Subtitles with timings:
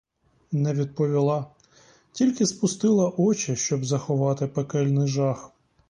[0.51, 1.45] Не відповіла,
[2.11, 5.51] тільки спустила очі, щоб заховати пекельний жах.